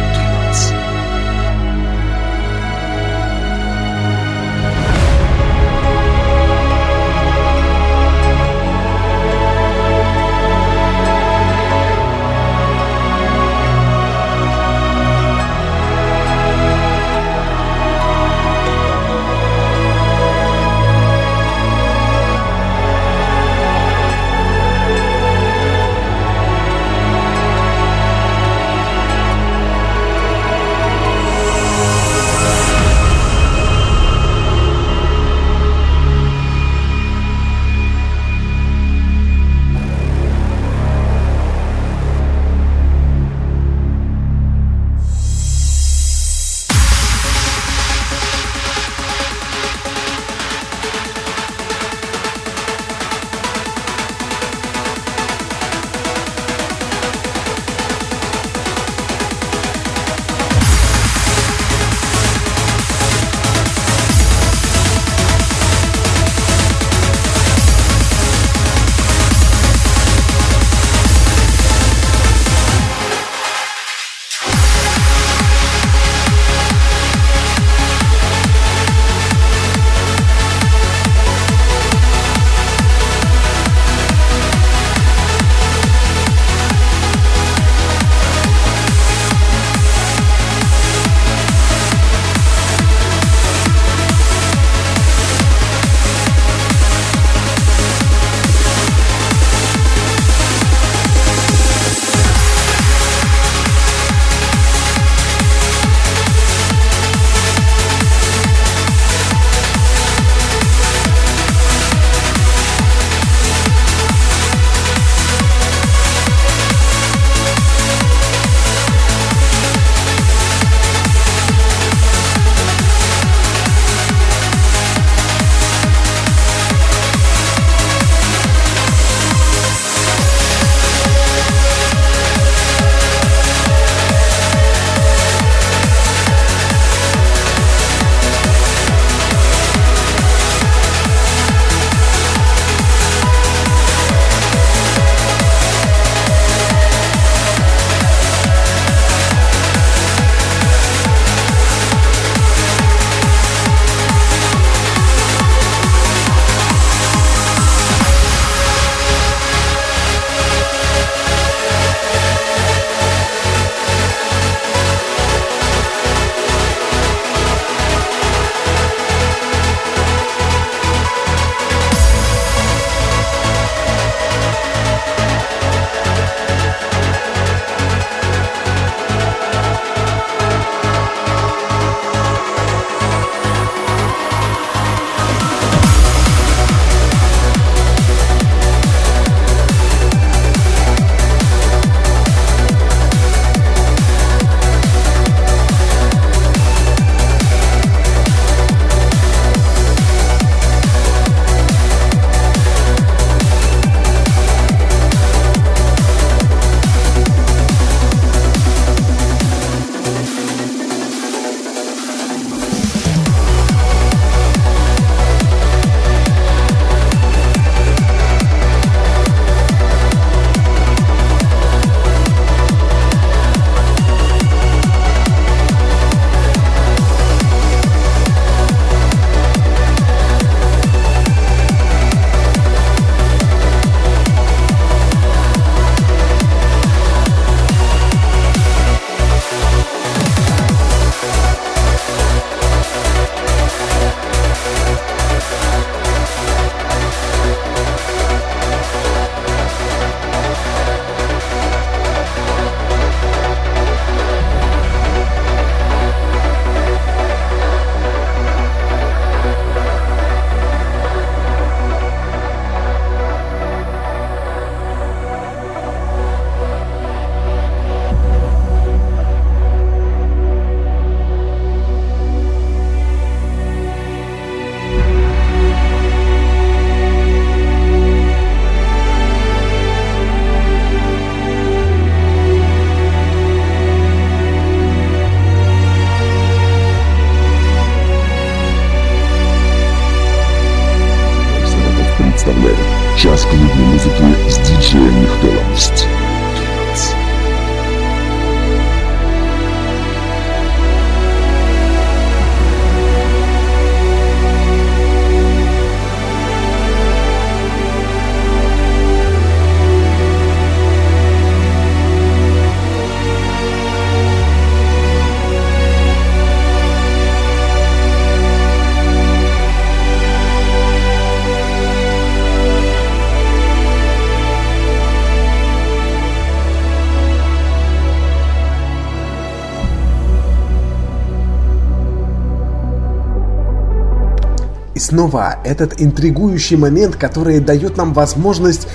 Снова 335.09 335.57
этот 335.65 336.01
интригующий 336.01 336.77
момент, 336.77 337.17
который 337.17 337.61
дает 337.61 337.97
нам 337.97 338.13
возможность 338.13 338.87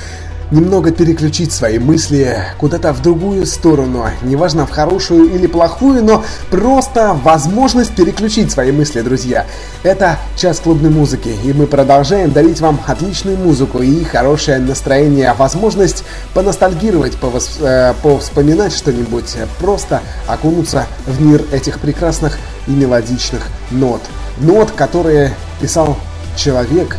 немного 0.51 0.91
переключить 0.91 1.51
свои 1.51 1.79
мысли 1.79 2.37
куда-то 2.59 2.93
в 2.93 3.01
другую 3.01 3.47
сторону. 3.47 4.05
Неважно, 4.21 4.67
в 4.67 4.69
хорошую 4.69 5.33
или 5.33 5.47
плохую, 5.47 6.03
но 6.03 6.23
просто 6.51 7.17
возможность 7.23 7.95
переключить 7.95 8.51
свои 8.51 8.71
мысли, 8.71 9.01
друзья. 9.01 9.47
Это 9.81 10.19
час 10.37 10.59
клубной 10.59 10.91
музыки, 10.91 11.35
и 11.43 11.51
мы 11.51 11.65
продолжаем 11.65 12.31
дарить 12.31 12.61
вам 12.61 12.79
отличную 12.85 13.37
музыку 13.37 13.81
и 13.81 14.03
хорошее 14.03 14.59
настроение, 14.59 15.33
возможность 15.33 16.03
поностальгировать, 16.35 17.15
повос, 17.17 17.57
э, 17.59 17.95
повспоминать 18.03 18.75
что-нибудь, 18.75 19.35
просто 19.59 20.01
окунуться 20.27 20.85
в 21.07 21.19
мир 21.19 21.43
этих 21.51 21.79
прекрасных 21.79 22.37
и 22.67 22.71
мелодичных 22.71 23.47
нот. 23.71 24.01
Нот, 24.37 24.71
которые 24.71 25.33
писал 25.61 25.97
человек 26.35 26.97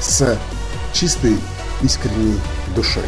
с 0.00 0.38
чистой 0.92 1.38
искренней 1.82 2.38
душой. 2.74 3.04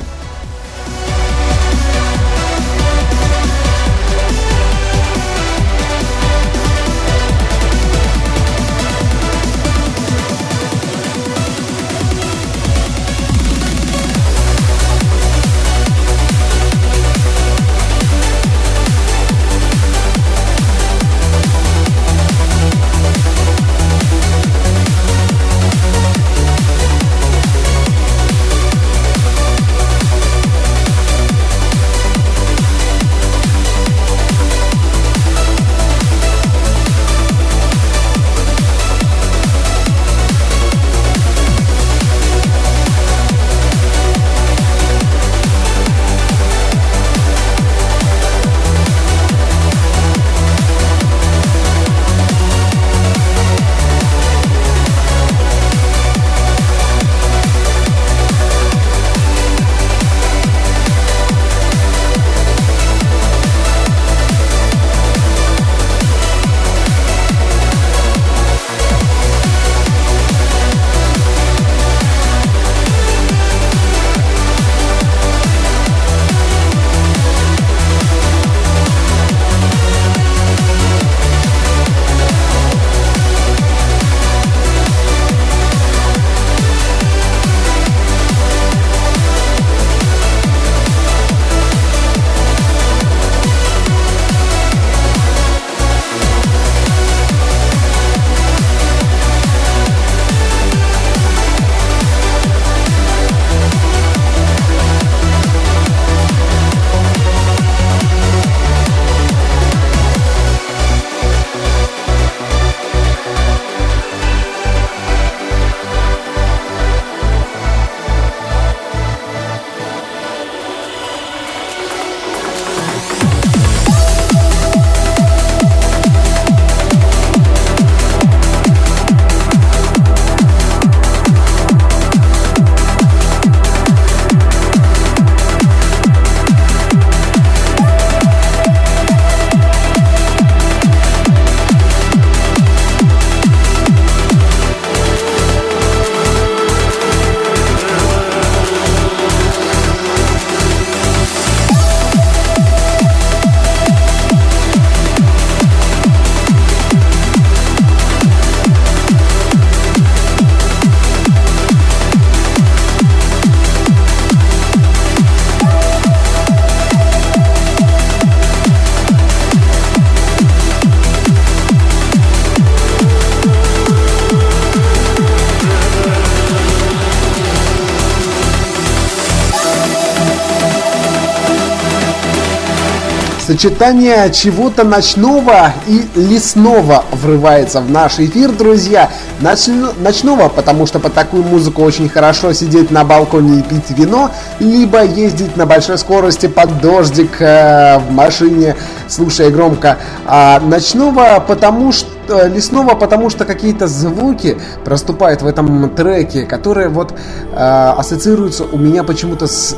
Сочетание 183.64 184.30
чего-то 184.30 184.84
ночного 184.84 185.72
и 185.86 186.06
лесного 186.16 187.02
врывается 187.12 187.80
в 187.80 187.90
наш 187.90 188.18
эфир, 188.18 188.52
друзья. 188.52 189.10
Нач... 189.40 189.68
Ночного, 190.00 190.50
потому 190.50 190.84
что 190.84 191.00
под 191.00 191.14
такую 191.14 191.44
музыку 191.44 191.80
очень 191.80 192.10
хорошо 192.10 192.52
сидеть 192.52 192.90
на 192.90 193.04
балконе 193.04 193.60
и 193.60 193.62
пить 193.62 193.88
вино, 193.96 194.30
либо 194.60 195.02
ездить 195.02 195.56
на 195.56 195.64
большой 195.64 195.96
скорости 195.96 196.46
под 196.46 196.78
дождик 196.82 197.40
э, 197.40 198.00
в 198.00 198.10
машине, 198.10 198.76
слушая 199.08 199.48
громко. 199.48 199.96
А 200.26 200.60
ночного, 200.60 201.42
потому 201.48 201.90
что 201.90 202.10
э, 202.28 202.50
лесного, 202.50 202.94
потому 202.94 203.30
что 203.30 203.46
какие-то 203.46 203.86
звуки 203.86 204.58
проступают 204.84 205.40
в 205.40 205.46
этом 205.46 205.88
треке, 205.88 206.42
которые 206.44 206.90
вот 206.90 207.12
э, 207.12 207.56
ассоциируются 207.56 208.64
у 208.64 208.76
меня 208.76 209.04
почему-то 209.04 209.46
с 209.46 209.74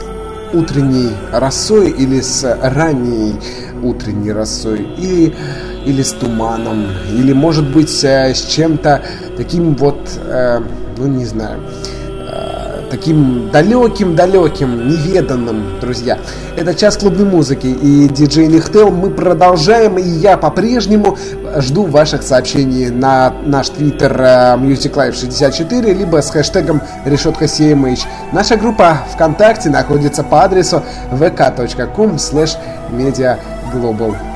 утренней 0.53 1.11
росой 1.33 1.91
или 1.91 2.21
с 2.21 2.59
ранней 2.63 3.37
утренней 3.83 4.33
росой, 4.33 4.87
или, 4.99 5.35
или 5.85 6.03
с 6.03 6.13
туманом, 6.13 6.87
или 7.13 7.33
может 7.33 7.73
быть 7.73 8.05
э, 8.05 8.35
с 8.35 8.45
чем-то 8.47 9.03
таким 9.37 9.75
вот, 9.75 9.99
э, 10.25 10.61
ну 10.97 11.07
не 11.07 11.25
знаю, 11.25 11.61
таким 12.97 13.51
далеким-далеким, 13.51 14.89
неведанным, 14.89 15.79
друзья. 15.81 16.19
Это 16.57 16.75
час 16.75 16.97
клубной 16.97 17.27
музыки 17.27 17.67
и 17.67 18.09
диджей 18.09 18.47
Нихтел. 18.47 18.91
Мы 18.91 19.11
продолжаем, 19.11 19.99
и 19.99 20.03
я 20.03 20.39
по-прежнему 20.39 21.19
жду 21.59 21.85
ваших 21.85 22.23
сообщений 22.23 22.89
на 22.89 23.35
наш 23.45 23.69
твиттер 23.69 24.19
э, 24.19 24.57
MusicLife64, 24.57 25.93
либо 25.93 26.23
с 26.23 26.31
хэштегом 26.31 26.81
решетка 27.05 27.45
CMH. 27.45 28.07
Наша 28.33 28.57
группа 28.57 28.99
ВКонтакте 29.13 29.69
находится 29.69 30.25
по 30.25 30.45
адресу 30.45 30.83
vk.com 31.13 32.17
slash 32.17 32.57
mediaglobal. 32.91 34.36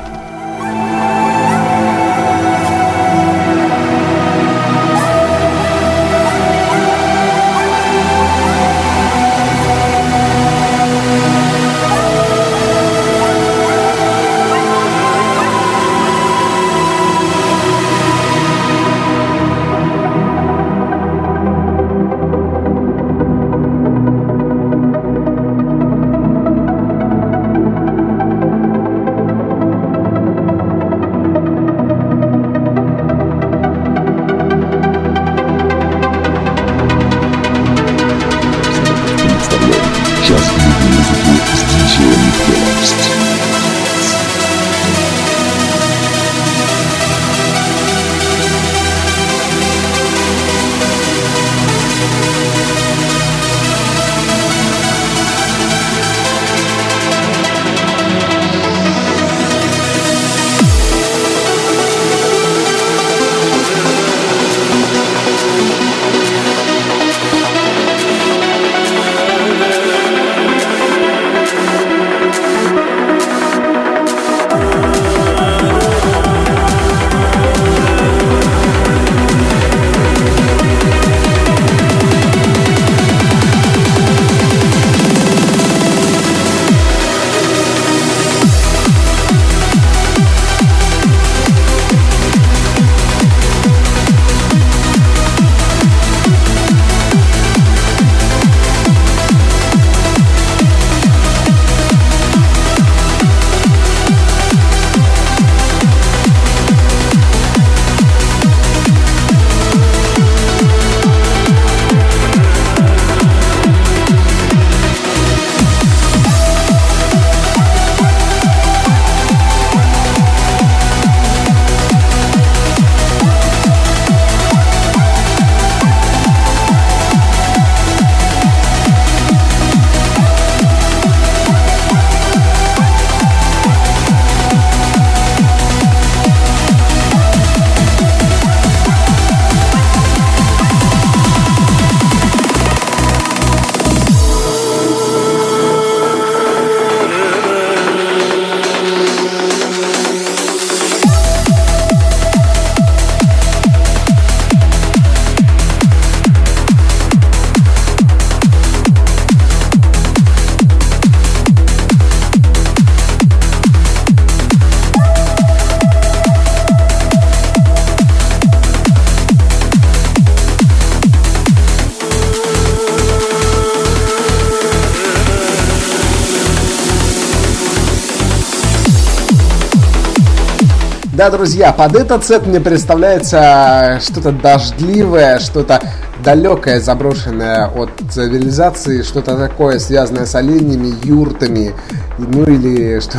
Да, 181.20 181.28
друзья, 181.28 181.70
под 181.74 181.96
этот 181.96 182.24
сет 182.24 182.46
мне 182.46 182.60
представляется 182.60 184.00
что-то 184.02 184.32
дождливое, 184.32 185.38
что-то 185.38 185.78
далекое, 186.24 186.80
заброшенное 186.80 187.66
от 187.66 187.90
цивилизации, 188.10 189.02
что-то 189.02 189.36
такое, 189.36 189.78
связанное 189.80 190.24
с 190.24 190.34
оленями, 190.34 190.94
юртами, 191.04 191.74
ну 192.16 192.44
или 192.44 193.00
что, 193.00 193.18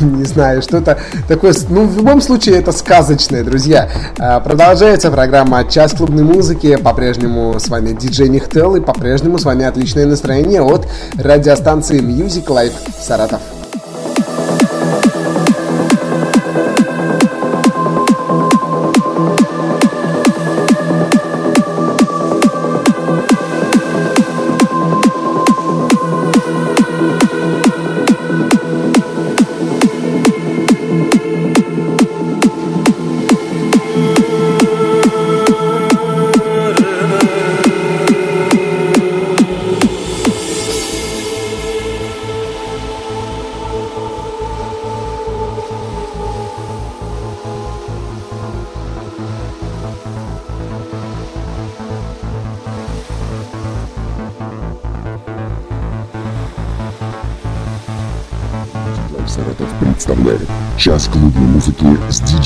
не 0.00 0.24
знаю, 0.24 0.62
что-то 0.62 0.98
такое, 1.28 1.54
ну 1.68 1.86
в 1.86 1.98
любом 1.98 2.20
случае 2.22 2.56
это 2.56 2.72
сказочное, 2.72 3.44
друзья. 3.44 3.88
А, 4.18 4.40
продолжается 4.40 5.12
программа 5.12 5.62
«Час 5.62 5.92
клубной 5.92 6.24
музыки», 6.24 6.74
по-прежнему 6.74 7.60
с 7.60 7.68
вами 7.68 7.92
диджей 7.92 8.28
Нихтел 8.28 8.74
и 8.74 8.80
по-прежнему 8.80 9.38
с 9.38 9.44
вами 9.44 9.64
отличное 9.64 10.06
настроение 10.06 10.60
от 10.60 10.88
радиостанции 11.16 12.00
Music 12.00 12.46
Life. 12.46 12.74
Саратов 13.00 13.38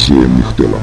с 0.02 0.08
диджеем 0.08 0.36
Нихтелом. 0.36 0.82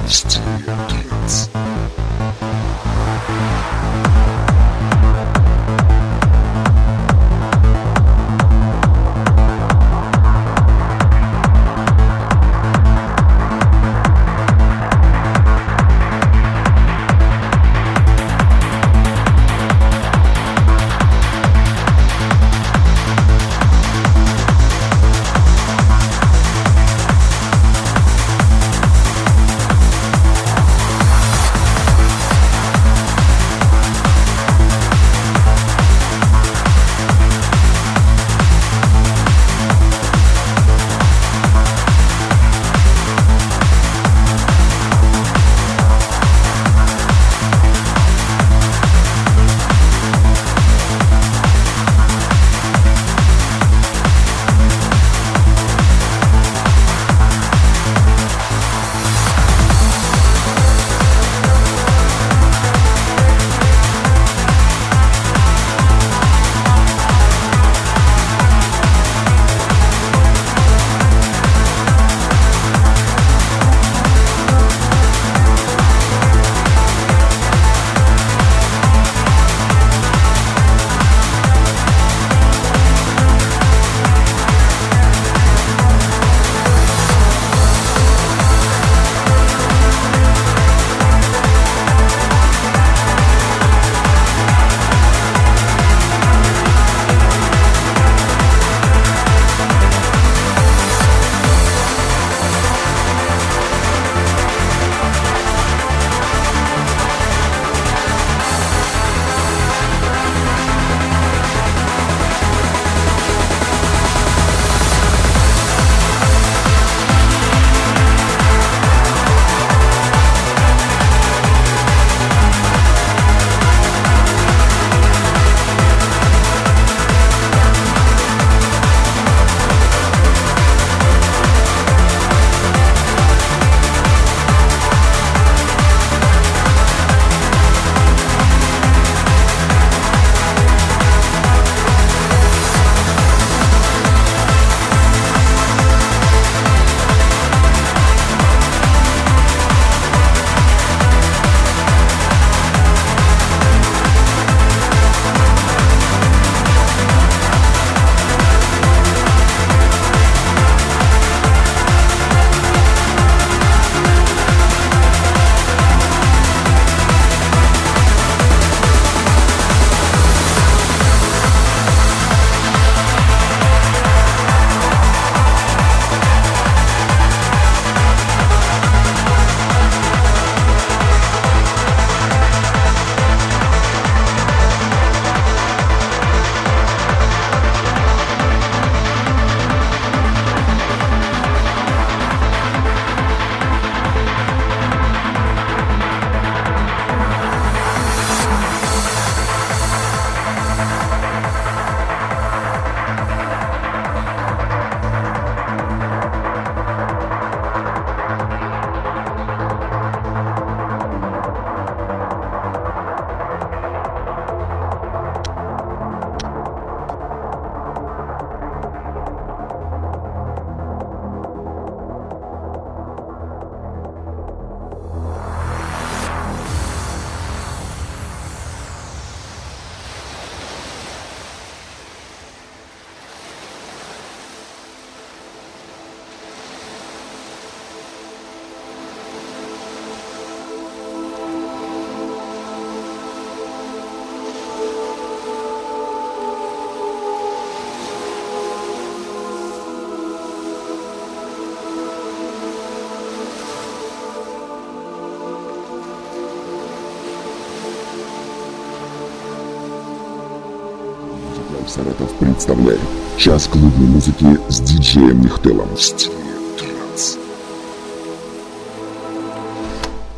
Саратов 262.00 262.30
представляет 262.40 263.00
час 263.36 263.68
клубной 263.68 264.08
музыки 264.08 264.58
с 264.70 264.80
диджеем 264.80 265.42
Нихтелом. 265.42 265.90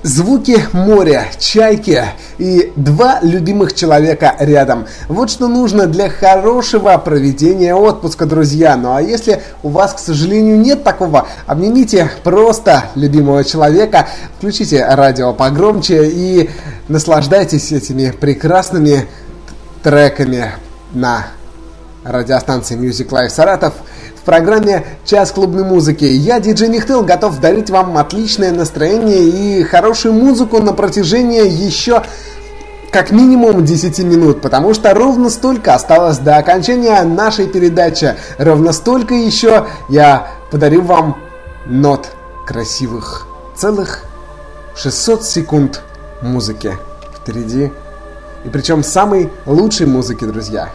Звуки 0.01 0.57
моря, 0.73 1.27
чайки 1.37 2.03
и 2.39 2.73
два 2.75 3.19
любимых 3.21 3.75
человека 3.75 4.35
рядом. 4.39 4.87
Вот 5.07 5.29
что 5.29 5.47
нужно 5.47 5.85
для 5.85 6.09
хорошего 6.09 6.97
проведения 6.97 7.75
отпуска, 7.75 8.25
друзья. 8.25 8.75
Ну 8.75 8.95
а 8.95 9.01
если 9.01 9.43
у 9.61 9.69
вас, 9.69 9.93
к 9.93 9.99
сожалению, 9.99 10.59
нет 10.59 10.83
такого, 10.83 11.27
обнимите 11.45 12.09
просто 12.23 12.85
любимого 12.95 13.43
человека, 13.43 14.07
включите 14.39 14.83
радио 14.83 15.31
погромче 15.33 16.07
и 16.07 16.49
наслаждайтесь 16.87 17.71
этими 17.71 18.09
прекрасными 18.09 19.05
треками 19.83 20.53
на 20.93 21.27
радиостанции 22.03 22.77
Music 22.77 23.09
Life 23.09 23.29
Саратов– 23.29 23.73
в 24.21 24.23
программе 24.23 24.85
«Час 25.03 25.31
клубной 25.31 25.63
музыки». 25.63 26.05
Я, 26.05 26.39
диджей 26.39 26.69
Нихтел, 26.69 27.03
готов 27.03 27.39
дарить 27.39 27.71
вам 27.71 27.97
отличное 27.97 28.51
настроение 28.51 29.23
и 29.23 29.63
хорошую 29.63 30.13
музыку 30.13 30.61
на 30.61 30.73
протяжении 30.73 31.47
еще 31.49 32.03
как 32.91 33.09
минимум 33.09 33.65
10 33.65 33.99
минут, 33.99 34.41
потому 34.41 34.75
что 34.75 34.93
ровно 34.93 35.31
столько 35.31 35.73
осталось 35.73 36.19
до 36.19 36.37
окончания 36.37 37.01
нашей 37.01 37.47
передачи. 37.47 38.15
Ровно 38.37 38.73
столько 38.73 39.15
еще 39.15 39.65
я 39.89 40.27
подарю 40.51 40.81
вам 40.81 41.17
нот 41.65 42.09
красивых. 42.45 43.25
Целых 43.55 44.03
600 44.75 45.23
секунд 45.23 45.81
музыки 46.21 46.77
впереди. 47.15 47.71
И 48.45 48.49
причем 48.49 48.83
самой 48.83 49.31
лучшей 49.47 49.87
музыки, 49.87 50.25
друзья. 50.25 50.69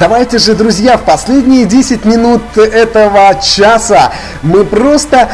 Давайте 0.00 0.38
же, 0.38 0.54
друзья, 0.54 0.96
в 0.96 1.02
последние 1.02 1.66
10 1.66 2.06
минут 2.06 2.40
этого 2.56 3.38
часа 3.42 4.10
мы 4.42 4.64
просто 4.64 5.28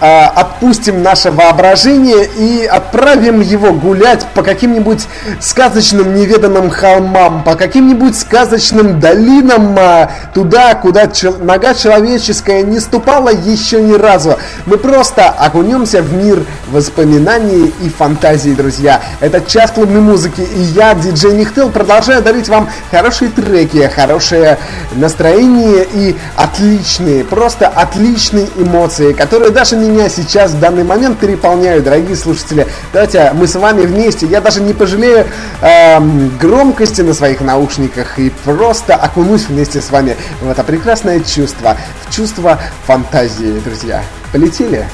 отпустим 0.00 1.02
наше 1.02 1.30
воображение 1.30 2.26
и 2.26 2.64
отправим 2.64 3.40
его 3.40 3.72
гулять 3.72 4.26
по 4.34 4.42
каким-нибудь 4.42 5.06
сказочным 5.40 6.14
неведанным 6.14 6.70
холмам, 6.70 7.42
по 7.42 7.54
каким-нибудь 7.54 8.18
сказочным 8.18 9.00
долинам 9.00 9.76
э, 9.78 10.08
туда, 10.34 10.74
куда 10.74 11.08
нога 11.40 11.74
человеческая 11.74 12.62
не 12.62 12.80
ступала 12.80 13.30
еще 13.30 13.80
ни 13.80 13.94
разу. 13.94 14.38
Мы 14.66 14.78
просто 14.78 15.28
окунемся 15.28 16.02
в 16.02 16.12
мир 16.12 16.44
воспоминаний 16.68 17.72
и 17.80 17.88
фантазий, 17.88 18.54
друзья. 18.54 19.00
Это 19.20 19.40
час 19.40 19.70
клубной 19.70 20.00
музыки, 20.00 20.40
и 20.40 20.60
я, 20.60 20.94
диджей 20.94 21.32
Нихтел, 21.32 21.70
продолжаю 21.70 22.22
дарить 22.22 22.48
вам 22.48 22.68
хорошие 22.90 23.30
треки, 23.30 23.90
хорошее 23.94 24.58
настроение 24.94 25.86
и 25.92 26.16
отличные, 26.36 27.24
просто 27.24 27.68
отличные 27.68 28.48
эмоции, 28.56 29.12
которые 29.12 29.50
даже 29.50 29.76
меня 29.90 30.08
сейчас 30.08 30.52
в 30.52 30.60
данный 30.60 30.84
момент 30.84 31.18
переполняют, 31.18 31.84
дорогие 31.84 32.16
слушатели. 32.16 32.66
Давайте 32.92 33.32
мы 33.34 33.46
с 33.46 33.54
вами 33.54 33.82
вместе, 33.82 34.26
я 34.26 34.40
даже 34.40 34.60
не 34.60 34.72
пожалею 34.72 35.26
эм, 35.60 36.36
громкости 36.38 37.02
на 37.02 37.14
своих 37.14 37.40
наушниках 37.40 38.18
и 38.18 38.30
просто 38.44 38.94
окунусь 38.94 39.48
вместе 39.48 39.80
с 39.80 39.90
вами 39.90 40.16
в 40.40 40.48
это 40.48 40.64
прекрасное 40.64 41.20
чувство, 41.20 41.76
в 42.06 42.14
чувство 42.14 42.58
фантазии, 42.86 43.60
друзья. 43.64 44.02
Полетели? 44.32 44.86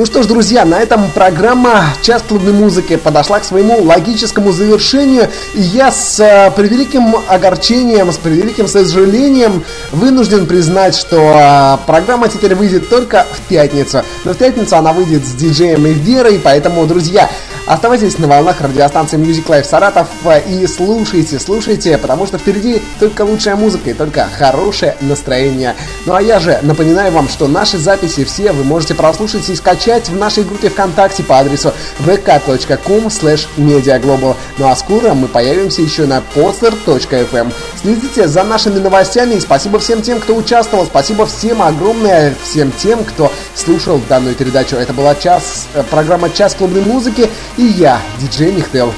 Ну 0.00 0.06
что 0.06 0.22
ж, 0.22 0.26
друзья, 0.26 0.64
на 0.64 0.80
этом 0.80 1.10
программа 1.10 1.84
«Час 2.00 2.24
клубной 2.26 2.54
музыки» 2.54 2.96
подошла 2.96 3.38
к 3.38 3.44
своему 3.44 3.82
логическому 3.82 4.50
завершению. 4.50 5.28
И 5.52 5.60
я 5.60 5.92
с 5.92 6.18
э, 6.18 6.50
превеликим 6.56 7.16
огорчением, 7.28 8.10
с 8.10 8.16
превеликим 8.16 8.66
сожалением 8.66 9.62
вынужден 9.92 10.46
признать, 10.46 10.96
что 10.96 11.18
э, 11.18 11.86
программа 11.86 12.30
теперь 12.30 12.54
выйдет 12.54 12.88
только 12.88 13.26
в 13.30 13.46
пятницу. 13.50 14.02
Но 14.24 14.32
в 14.32 14.38
пятницу 14.38 14.74
она 14.74 14.94
выйдет 14.94 15.26
с 15.26 15.32
диджеем 15.32 15.86
и 15.86 15.92
Верой, 15.92 16.40
поэтому, 16.42 16.86
друзья, 16.86 17.28
Оставайтесь 17.70 18.18
на 18.18 18.26
волнах 18.26 18.60
радиостанции 18.60 19.16
Music 19.16 19.46
Life 19.46 19.62
Саратов 19.62 20.08
и 20.48 20.66
слушайте, 20.66 21.38
слушайте, 21.38 21.98
потому 21.98 22.26
что 22.26 22.36
впереди 22.36 22.82
только 22.98 23.22
лучшая 23.22 23.54
музыка 23.54 23.90
и 23.90 23.94
только 23.94 24.26
хорошее 24.36 24.96
настроение. 25.00 25.76
Ну 26.06 26.14
а 26.14 26.22
я 26.22 26.40
же 26.40 26.58
напоминаю 26.62 27.12
вам, 27.12 27.28
что 27.28 27.46
наши 27.46 27.76
записи 27.78 28.24
все 28.24 28.52
вы 28.52 28.64
можете 28.64 28.94
прослушать 28.94 29.48
и 29.50 29.54
скачать 29.54 30.08
в 30.08 30.16
нашей 30.16 30.44
группе 30.44 30.70
ВКонтакте 30.70 31.22
по 31.22 31.38
адресу 31.38 31.72
vk.com 32.00 33.06
slash 33.08 33.46
mediaglobal. 33.56 34.34
Ну 34.58 34.68
а 34.68 34.76
скоро 34.76 35.12
мы 35.12 35.28
появимся 35.28 35.82
еще 35.82 36.06
на 36.06 36.22
poster.fm. 36.34 37.52
Следите 37.80 38.28
за 38.28 38.44
нашими 38.44 38.78
новостями 38.78 39.34
и 39.34 39.40
спасибо 39.40 39.78
всем 39.78 40.00
тем, 40.00 40.20
кто 40.20 40.34
участвовал. 40.34 40.86
Спасибо 40.86 41.26
всем 41.26 41.60
огромное, 41.60 42.34
всем 42.42 42.72
тем, 42.72 43.04
кто 43.04 43.30
слушал 43.54 44.00
данную 44.08 44.34
передачу. 44.34 44.76
Это 44.76 44.94
была 44.94 45.14
час, 45.14 45.66
э, 45.74 45.82
программа 45.90 46.30
«Час 46.30 46.54
клубной 46.54 46.82
музыки» 46.82 47.28
и 47.58 47.62
я, 47.62 48.00
диджей 48.18 48.52
Михтел. 48.52 48.94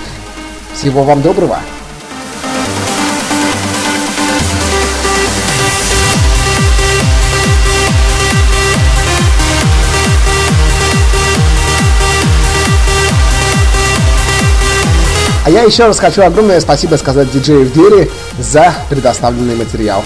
Всего 0.75 1.03
вам 1.03 1.21
доброго! 1.21 1.61
А 15.45 15.51
я 15.51 15.62
еще 15.62 15.86
раз 15.86 15.99
хочу 15.99 16.22
огромное 16.22 16.61
спасибо 16.61 16.95
сказать 16.95 17.32
диджею 17.32 17.66
в 17.66 17.72
деле 17.72 18.09
за 18.38 18.72
предоставленный 18.88 19.57
материал. 19.57 20.05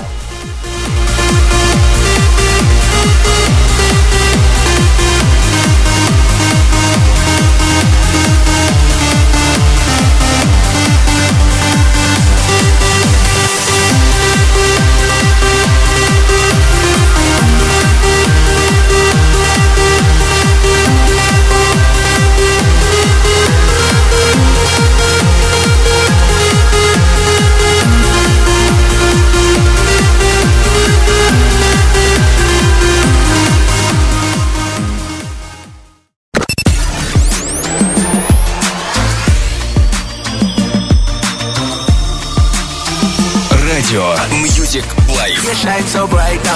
Life. 45.97 46.47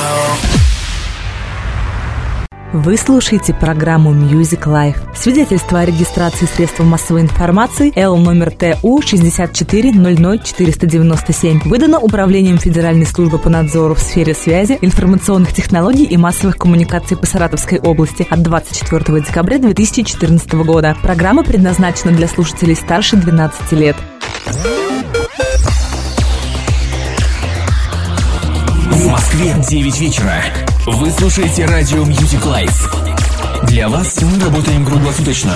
Вы 2.75 2.99
слушаете 2.99 3.55
программу 3.55 4.13
Music 4.13 4.67
Life. 4.67 4.99
Свидетельство 5.17 5.81
о 5.81 5.87
регистрации 5.87 6.45
средств 6.45 6.81
массовой 6.81 7.23
информации 7.23 7.91
Л 7.97 8.19
номер 8.19 8.51
ТУ 8.51 9.01
6400497 9.01 11.63
выдано 11.65 12.01
Управлением 12.01 12.59
Федеральной 12.59 13.07
службы 13.07 13.39
по 13.39 13.49
надзору 13.49 13.95
в 13.95 14.01
сфере 14.01 14.35
связи, 14.35 14.77
информационных 14.83 15.55
технологий 15.55 16.05
и 16.05 16.19
массовых 16.19 16.59
коммуникаций 16.59 17.17
по 17.17 17.25
Саратовской 17.25 17.79
области 17.79 18.27
от 18.29 18.43
24 18.43 19.23
декабря 19.23 19.59
2014 19.59 20.53
года. 20.53 20.99
Программа 21.03 21.45
предназначена 21.45 22.13
для 22.13 22.29
слушателей 22.29 22.77
старше 22.77 23.17
12 23.17 23.73
лет. 23.73 23.97
9 29.41 30.01
вечера. 30.01 30.45
Вы 30.87 31.11
слушаете 31.11 31.65
радио 31.65 32.05
Music 32.05 32.43
Life. 32.43 33.67
Для 33.67 33.89
вас 33.89 34.21
мы 34.21 34.39
работаем 34.39 34.85
круглосуточно. 34.85 35.55